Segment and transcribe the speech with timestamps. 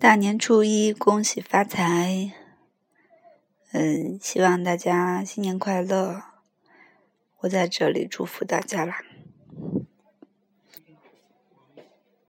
[0.00, 2.30] 大年初一恭喜发财。
[3.72, 6.22] 嗯希望大家新年快乐。
[7.38, 9.07] 我在这里祝福大家啦。